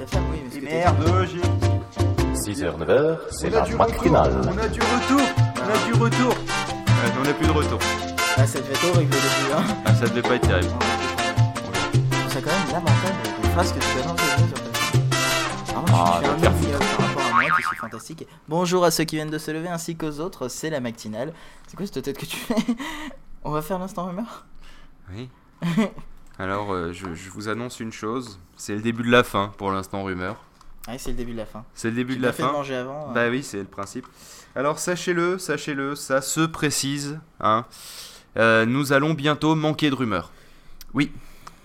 [0.00, 2.52] ta femme, oui, mais ce que t'as Merde, j'ai.
[2.52, 3.78] 6h, 9h, c'est On a la du retour.
[3.78, 4.40] matinale.
[4.44, 5.20] On a du retour.
[5.56, 6.28] On a du retour.
[6.30, 7.78] Ouais, on a plus de retour.
[8.36, 9.76] Ah, ça devait être horrible au début, hein.
[9.84, 10.72] Ah, ça devait pas être terrible.
[12.28, 16.34] C'est quand même lamentable les phrases que tu ta Alors, moi, Ah, je suis doit
[16.34, 18.26] un faire ovni, euh, par rapport à moi qui suis fantastique.
[18.48, 21.34] Bonjour à ceux qui viennent de se lever ainsi qu'aux autres, c'est la matinale.
[21.66, 22.54] C'est quoi cette tête que tu fais?
[23.44, 24.46] On va faire l'instant rumeur?
[25.12, 25.28] Oui.
[26.40, 28.38] Alors, euh, je, je vous annonce une chose.
[28.56, 30.42] C'est le début de la fin pour l'instant rumeur.
[30.88, 31.64] Ouais, c'est le début de la fin.
[31.74, 32.52] C'est le début Tu de la fait fin.
[32.52, 33.10] manger avant.
[33.10, 33.12] euh.
[33.12, 34.06] Bah oui, c'est le principe.
[34.56, 37.20] Alors sachez-le, sachez-le, ça se précise.
[37.40, 37.66] Hein.
[38.38, 40.32] Euh, nous allons bientôt manquer de rumeurs.
[40.94, 41.12] Oui.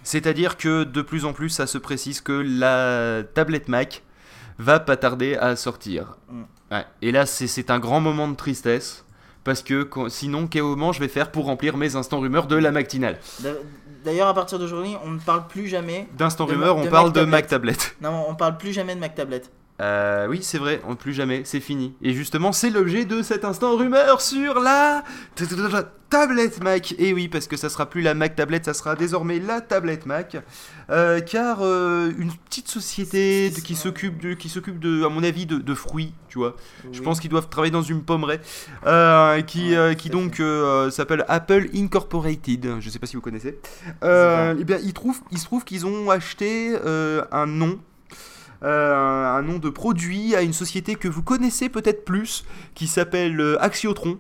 [0.04, 4.04] C'est-à-dire que de plus en plus, ça se précise que la tablette Mac
[4.60, 6.18] va pas tarder à sortir.
[6.30, 6.42] Mm.
[6.72, 6.86] Ouais.
[7.02, 9.04] Et là, c'est- un grand moment de tristesse.
[9.44, 12.56] Parce que quand- sinon, quel moment je vais faire pour remplir mes instants rumeurs de
[12.56, 13.20] la matinale
[14.06, 16.08] D'ailleurs, à partir d'aujourd'hui, on ne parle plus jamais.
[16.16, 17.32] D'instant rumeur, on de parle Mac de tablette.
[17.32, 17.96] Mac Tablette.
[18.02, 19.42] Non, on parle plus jamais de Mac Tablet.
[19.82, 21.94] Euh, oui, c'est vrai, on- plus jamais, c'est fini.
[22.02, 25.04] Et justement, c'est l'objet de cet instant rumeur sur la
[26.10, 26.96] tablette Mac.
[26.98, 30.06] Et oui, parce que ça sera plus la Mac tablette, ça sera désormais la tablette
[30.06, 30.38] Mac.
[30.90, 35.24] Euh, car euh, une petite société de- qui s'occupe de, qui s'occupe de, à mon
[35.24, 36.56] avis, de, de fruits, tu vois.
[36.94, 38.40] Je pense qu'ils doivent travailler dans une pommeraie,
[39.46, 40.42] qui, qui donc
[40.90, 42.76] s'appelle Apple Incorporated.
[42.80, 43.60] Je sais pas si vous connaissez.
[44.04, 46.78] Eh bien, il, trouve, il se trouve qu'ils ont acheté
[47.34, 47.78] un nom.
[48.66, 48.94] Euh,
[49.38, 53.62] un nom de produit à une société que vous connaissez peut-être plus, qui s'appelle euh,
[53.62, 54.18] Axiotron,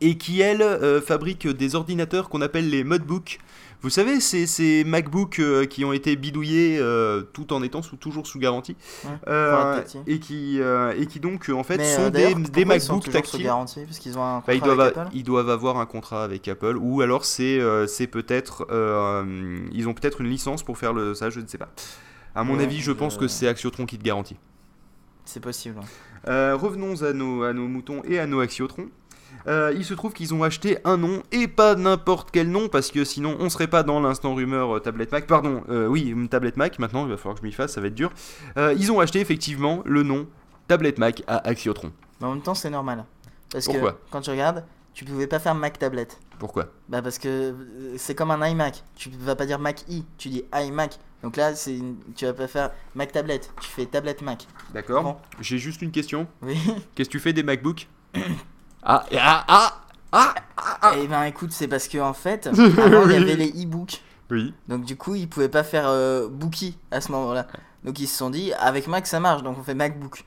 [0.00, 3.38] et qui, elle, euh, fabrique des ordinateurs qu'on appelle les Modbooks.
[3.82, 7.96] Vous savez, c'est ces MacBooks euh, qui ont été bidouillés euh, tout en étant sous,
[7.96, 10.60] toujours sous garantie, Ouais, Euh, et, qui,
[10.96, 13.42] et qui donc, en fait, Mais, sont des, des MacBooks sous tactiles.
[13.42, 13.80] garantie?
[13.84, 15.10] Parce qu'ils ont un Bah, ils, doivent avec a- Apple?
[15.14, 17.58] ils doivent avoir un contrat avec Apple, ou alors c'est
[18.10, 18.66] peut-être
[19.72, 21.68] ils ont peut-être une licence pour faire le ça, je ne sais pas.
[22.34, 24.36] À mon Ouais, avis, je pense que c'est Axiotron qui te garantit.
[25.24, 25.78] C'est possible.
[25.80, 25.86] hein.
[26.28, 28.88] Euh, revenons à nos, à nos moutons et à nos Axiotrons.
[29.48, 32.90] Euh, il se trouve qu'ils ont acheté un nom et pas n'importe quel nom parce
[32.90, 35.26] que sinon on serait pas dans l'instant rumeur euh, tablette Mac.
[35.26, 36.78] Pardon, euh, oui, une tablette Mac.
[36.78, 38.12] Maintenant, il va falloir que je m'y fasse, ça va être dur.
[38.56, 40.26] Euh, ils ont acheté effectivement le nom
[40.68, 41.92] tablette Mac à Axiotron.
[42.20, 43.04] Mais en même temps, c'est normal.
[43.50, 43.92] Parce Pourquoi?
[43.92, 44.64] que quand tu regardes,
[44.94, 46.08] tu pouvais pas faire Mac Tablet.
[46.38, 46.66] Pourquoi?
[46.88, 48.84] Bah parce que euh, c'est comme un iMac.
[48.96, 50.98] Tu vas pas dire Mac i, tu dis iMac.
[51.22, 54.46] Donc là, c'est une- tu vas pas faire Mac Tablet, tu fais tablette Mac.
[54.74, 55.02] D'accord.
[55.02, 55.16] Bon.
[55.40, 56.26] J'ai juste une question.
[56.42, 56.58] Oui.
[56.94, 57.88] Qu'est-ce que tu fais des MacBooks
[58.82, 59.74] ah, ah, ah,
[60.12, 60.34] ah,
[60.82, 64.02] ah, Et ben écoute, c'est parce que en fait, avant il y avait les e-books.
[64.30, 64.54] Oui.
[64.68, 67.46] Donc du coup, ils pouvaient pas faire euh, Bookie à ce moment-là.
[67.84, 70.24] Donc ils se sont dit, avec Mac ça marche, donc on fait MacBook.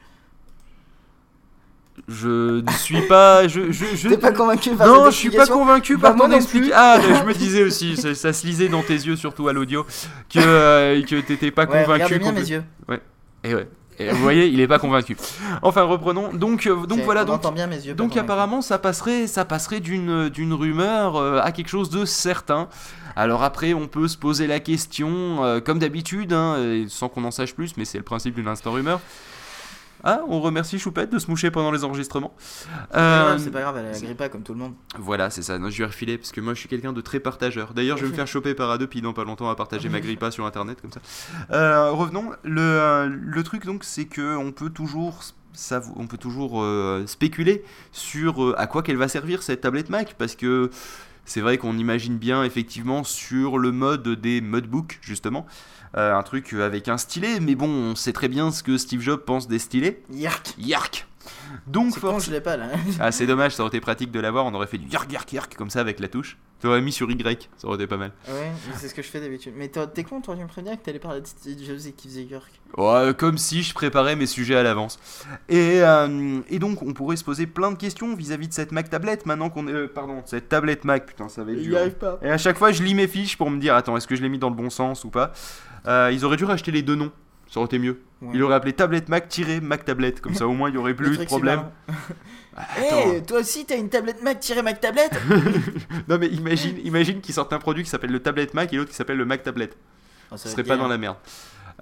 [2.08, 3.48] Je ne suis pas.
[3.48, 4.10] Je, je, je...
[4.10, 6.76] T'es pas convaincu par Non, je suis pas convaincu Bah, par moi ton explication.
[6.78, 9.54] Ah, mais je me disais aussi, ça, ça se lisait dans tes yeux, surtout à
[9.54, 9.86] l'audio,
[10.30, 12.20] que, euh, que t'étais pas Ouais, convaincu.
[12.20, 12.64] bien mes yeux.
[13.44, 13.68] Et ouais.
[13.98, 15.16] Et vous voyez, il est pas convaincu.
[15.62, 16.34] Enfin, reprenons.
[16.34, 17.22] Donc, euh, donc voilà.
[17.24, 17.94] on Donc, bien mes yeux.
[17.94, 22.68] donc apparemment, ça passerait, ça passerait d'une d'une rumeur euh, à quelque chose de certain.
[23.16, 26.58] Alors après, on peut se poser la question, euh, comme d'habitude, hein,
[26.90, 29.00] sans qu'on en sache plus, mais c'est le principe d'une instant rumeur.
[30.08, 32.34] Ah, on remercie Choupette de se moucher pendant les enregistrements.
[32.38, 34.74] C'est pas Euh, grave, C'est pas grave, elle agrippe pas comme tout le monde.
[35.00, 35.58] voilà, c'est ça.
[35.58, 37.74] Non, je lui ai refilé parce que moi je suis quelqu'un de très partageur.
[37.74, 40.30] D'ailleurs, je vais me faire choper par Adopi dans pas longtemps à partager ma grippa
[40.32, 41.02] sur internet comme ça.
[41.52, 42.32] Euh, revenons.
[42.44, 45.22] Le, euh, le truc donc, c'est que on peut toujours.
[45.56, 49.90] savou- On peut toujours euh, spéculer sur euh, à quoi qu'elle va servir cette tablette
[49.90, 50.70] Mac parce que
[51.26, 55.46] c'est vrai qu'on imagine bien effectivement sur le mode des modbooks justement
[55.98, 59.02] euh, un truc avec un stylet mais bon on sait très bien ce que Steve
[59.02, 61.08] Jobs pense des stylets Yark Yark
[61.68, 62.68] donc C'est con, forc- je l'ai pas là.
[63.00, 64.46] ah, c'est dommage, ça aurait été pratique de l'avoir.
[64.46, 66.38] On aurait fait du yark yark yark comme ça avec la touche.
[66.66, 68.12] Tu aurais mis sur Y, ça aurait été pas mal.
[68.28, 69.54] ouais, c'est ce que je fais d'habitude.
[69.56, 72.08] Mais t'es con, toi, tu me préviens que t'allais parler de Steve Jobs et qui
[72.08, 72.52] faisait York.
[72.76, 74.98] Ouais, comme si je préparais mes sujets à l'avance.
[75.48, 78.90] Et, euh, et donc, on pourrait se poser plein de questions vis-à-vis de cette Mac
[78.90, 79.74] tablette maintenant qu'on est.
[79.74, 81.78] euh, pardon, cette tablette Mac, putain, ça va être dur.
[81.78, 82.18] arrive pas.
[82.24, 84.24] Et à chaque fois, je lis mes fiches pour me dire attends, est-ce que je
[84.24, 85.34] l'ai mis dans le bon sens ou pas?
[85.88, 87.12] Euh, Ils auraient dû racheter les deux noms.
[87.50, 88.02] Ça aurait été mieux.
[88.22, 88.32] Ouais.
[88.34, 90.22] Il aurait appelé tablette Mac-Mac tablette.
[90.22, 91.64] Comme ça, au moins, il y aurait plus eu de problème.
[91.88, 93.22] Hé, Attends.
[93.28, 95.14] toi aussi, t'as une tablette Mac-Mac tablette
[96.08, 98.90] Non, mais imagine, imagine qu'ils sortent un produit qui s'appelle le tablette Mac et l'autre
[98.90, 99.78] qui s'appelle le Mac tablette.
[100.32, 101.18] Oh, Ce serait pas dans la merde.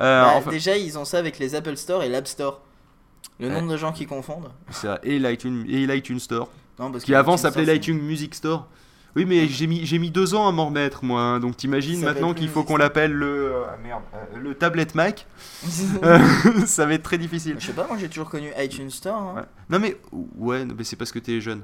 [0.02, 2.62] Euh, Bah, enfin, Déjà, ils ont ça avec les Apple Store et l'App Store.
[3.40, 3.54] Le Ouais.
[3.54, 4.50] nombre de gens qui confondent.
[4.70, 5.00] c'est ça.
[5.04, 6.50] Et l'iTunes, et l'iTunes Store.
[6.80, 8.68] Non, parce Qui avant s'appelait l'iTunes Music Store.
[9.16, 11.22] Oui, mais j'ai mis, j'ai mis deux ans à m'en remettre, moi.
[11.22, 11.40] hein.
[11.40, 12.80] Donc t'imagines Ça va maintenant être qu'il faut qu'on difficile.
[12.80, 13.28] l'appelle le.
[13.54, 15.28] euh, ah, merde, euh, le tablette Mac.
[16.04, 16.20] Euh,
[16.66, 17.56] ça va être très difficile.
[17.60, 19.16] Je sais pas, moi j'ai toujours connu iTunes Store.
[19.22, 19.34] hein.
[19.38, 19.44] Ouais.
[19.70, 19.98] Non, mais.
[20.12, 21.62] Ouais, mais c'est parce que t'es jeune.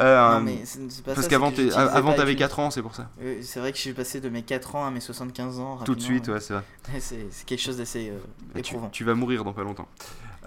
[0.00, 2.16] Euh, Non, mais c'est c'est pas parce ça, qu'avant, c'est que t'es- j'utilisais avant pas
[2.16, 2.38] t'avais iTunes.
[2.40, 3.08] 4 ans, c'est pour ça.
[3.22, 5.76] Euh, C'est vrai que je suis passé de mes 4 ans à mes 75 ans.
[5.84, 6.40] Tout de rapidement, suite, ouais.
[6.40, 6.62] c'est vrai.
[6.92, 8.18] Ouais, C'est c'est quelque chose d'assez euh,
[8.54, 8.88] tu, éprouvant.
[8.88, 9.88] tu vas mourir dans pas longtemps.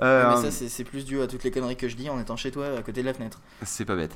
[0.02, 2.10] Ouais, Euh, mais ça, c'est- c'est plus dû à toutes les conneries que je dis
[2.10, 3.40] en étant chez toi à côté de la fenêtre.
[3.64, 4.16] c'est pas bête.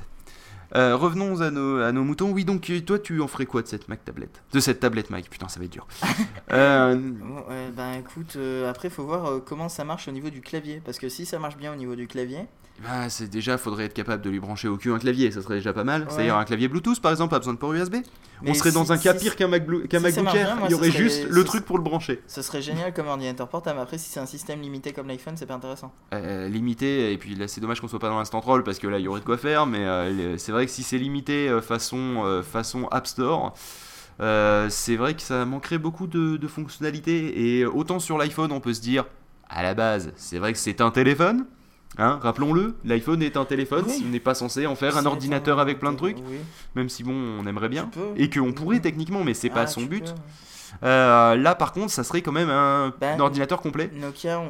[0.76, 2.32] Euh, revenons à nos, à nos moutons.
[2.32, 4.42] Oui, donc euh, toi, tu en ferais quoi de cette Mac tablette?
[4.52, 5.86] De cette tablette Mac, putain, ça va être dur.
[6.52, 10.30] Euh, Bon, ouais, bah écoute, euh, après faut voir euh, comment ça marche au niveau
[10.30, 10.82] du clavier.
[10.84, 12.40] Parce que si ça marche bien au niveau du clavier,
[12.82, 15.54] bah, c'est déjà, faudrait être capable de lui brancher au cul un clavier, ça serait
[15.56, 16.02] déjà pas mal.
[16.02, 16.08] Ouais.
[16.10, 17.96] C'est-à-dire un clavier Bluetooth, par exemple, pas besoin de port USB.
[18.42, 20.36] Mais On serait dans un cas si- pire qu'un Mac Blue- qu'un si MacBook marche
[20.36, 20.56] Air.
[20.64, 22.20] Il y aurait serait- juste le truc pour le brancher.
[22.26, 23.78] ce serait génial comme ordinateur portable.
[23.78, 25.92] Après, si c'est un système limité comme l'iPhone, c'est pas intéressant.
[26.12, 28.88] Euh, limité, et puis là, c'est dommage qu'on soit pas dans l'instant troll parce que
[28.88, 29.66] là, il y aurait de quoi faire.
[29.66, 33.54] Mais euh, c'est vrai que si c'est limité euh, façon, euh, façon App Store.
[34.20, 38.60] euh, c'est vrai que ça manquerait beaucoup de, de fonctionnalités et autant sur l'iPhone on
[38.60, 39.06] peut se dire
[39.48, 41.46] à la base c'est vrai que c'est un téléphone
[41.96, 44.02] Hein, rappelons-le, l'iPhone est un téléphone, Oui.
[44.04, 46.38] on n'est pas censé en faire un ordinateur avec plein de trucs, Oui,
[46.74, 49.82] même si bon, on aimerait bien, et qu'on pourrait techniquement, mais c'est Ah, pas son
[49.82, 50.12] but.
[50.82, 54.42] Euh, là, par contre, ça serait quand même un, Ben, un ordinateur complet, Nokia,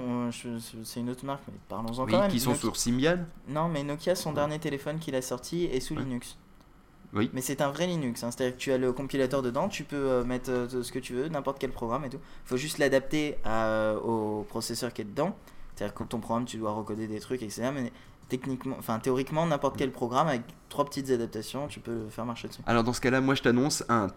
[0.83, 2.31] c'est une autre marque, mais parlons-en oui, quand même.
[2.31, 3.19] qui sont Nokia- sur Symbian.
[3.49, 6.03] Non, mais Nokia, son dernier téléphone qu'il a sorti est sous Ouais.
[6.03, 6.39] Linux.
[7.13, 7.31] Oui.
[7.35, 8.31] Mais c'est un vrai Linux, hein.
[8.31, 11.13] c'est-à-dire que tu as le compilateur dedans, tu peux euh, mettre euh, ce que tu
[11.13, 12.19] veux, n'importe quel programme et tout.
[12.47, 13.37] Il faut juste l'adapter
[14.03, 15.37] au processeur qui est dedans.
[15.75, 17.71] C'est-à-dire que ton programme, tu dois recoder des trucs, etc.
[17.75, 17.93] Mais
[18.29, 22.49] techniquement, enfin théoriquement, n'importe quel programme avec trois petites adaptations, tu peux le faire marcher
[22.49, 22.63] dessus.
[22.67, 24.09] Alors dans ce cas-là, moi je t'annonce un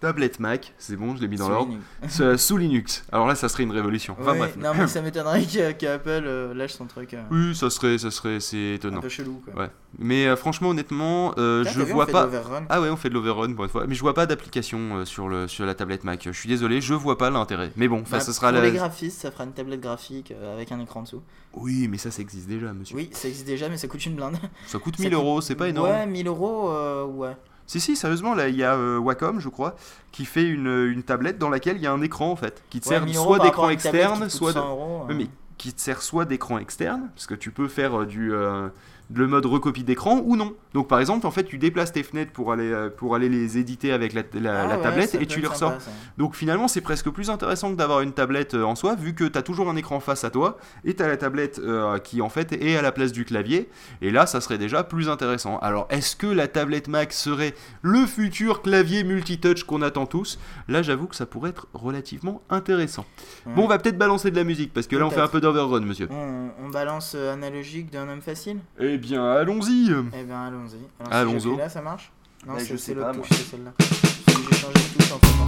[0.00, 1.74] tablette Mac, c'est bon, je l'ai mis dans l'ordre,
[2.36, 3.04] sous- Linux.
[3.12, 4.16] Alors là, ça serait une révolution.
[4.20, 4.56] Enfin Ouais, bref.
[4.56, 8.40] Non, mais ça m'étonnerait qu'Apple euh, lâche son truc euh, Oui, ça serait, ça serait,
[8.40, 9.00] c'est un étonnant.
[9.00, 9.42] peu chelou.
[9.44, 9.62] Quoi.
[9.64, 9.70] Ouais.
[9.98, 12.28] Mais euh, franchement, honnêtement, je vu, vois fait de pas.
[12.68, 15.28] Ah ouais, on fait de l'overrun pour une fois, mais je vois pas d'application sur
[15.28, 16.22] le sur la tablette Mac.
[16.24, 17.70] Je suis désolé, je vois pas l'intérêt.
[17.76, 18.66] Mais bon, enfin, Bah, ça sera pour la.
[18.66, 21.22] les graphistes, ça fera une tablette graphique avec un écran dessous.
[21.54, 22.94] Oui, mais ça, ça existe déjà, monsieur.
[22.96, 24.36] Oui, ça existe déjà, mais ça coûte une blinde.
[24.66, 25.88] Ça coûte Ça 1000 coûte- euros, c'est pas énorme.
[25.90, 27.36] Ouais, 1000 euros, ouais.
[27.68, 29.76] Si, si, sérieusement, là, il y a euh, Wacom, je crois,
[30.10, 32.80] qui fait une, une tablette dans laquelle il y a un écran, en fait, qui
[32.80, 34.58] te Ouais, sert 1000 euros soit d'écran externe, soit de...
[34.58, 35.26] 100 euros, Oui, mais
[35.58, 38.68] qui te sert soit d'écran externe, parce que tu peux faire euh, du euh,
[39.14, 40.54] le mode recopie d'écran ou non.
[40.74, 43.56] Donc par exemple, en fait, tu déplaces tes fenêtres pour aller euh, pour aller les
[43.56, 45.78] éditer avec la, la- Ah la ouais, tablette et tu les ressors.
[46.18, 49.38] Donc finalement, c'est presque plus intéressant que d'avoir une tablette en soi, vu que tu
[49.38, 52.28] as toujours un écran face à toi et tu as la tablette euh, qui en
[52.28, 53.70] fait est à la place du clavier.
[54.02, 55.58] Et là, ça serait déjà plus intéressant.
[55.60, 60.38] Alors, est-ce que la tablette Mac serait le futur clavier multitouch qu'on attend tous?
[60.68, 63.06] Là, j'avoue que ça pourrait être relativement intéressant.
[63.46, 65.40] Bon, on va peut-être balancer de la musique parce que là, on fait un peu
[65.52, 66.08] d'overrun, monsieur.
[66.10, 69.90] On, on balance euh, analogique d'un homme facile Eh bien, allons-y.
[70.12, 71.10] Eh ben allons-y.
[71.10, 71.40] Allons-y.
[71.40, 72.12] si là, ça marche?
[72.46, 73.72] Non, Bah, je sais pas, l'autre c'est celle-là.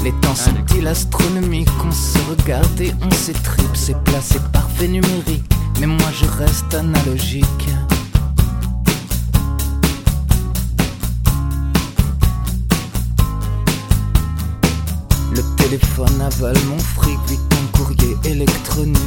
[0.03, 5.45] Les temps sont-ils astronomiques On se regarde et on s'étripe C'est placé parfait numérique
[5.79, 7.69] Mais moi je reste analogique
[15.35, 17.19] Le téléphone avale mon fric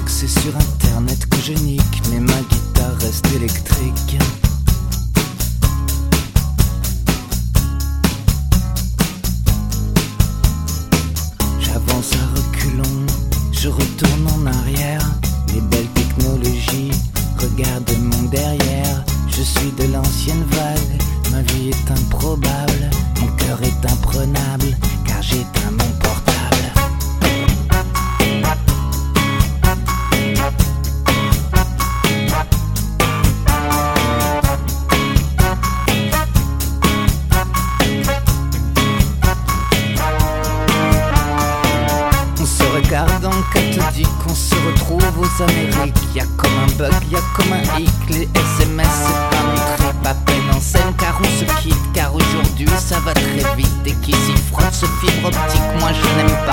[0.08, 4.18] C'est sur internet que je nique Mais ma guitare reste électrique
[11.60, 13.06] J'avance à reculons,
[13.52, 15.02] je retourne en arrière.
[15.54, 16.92] Les belles technologies,
[17.38, 19.04] regarde mon derrière.
[19.28, 22.90] Je suis de l'ancienne vague, ma vie est improbable.
[23.20, 26.03] Mon cœur est imprenable, car j'éteins mon portable.
[53.14, 53.70] Très vite.
[53.86, 56.53] Et qui s'y frotte fibre optique, moi je n'aime pas.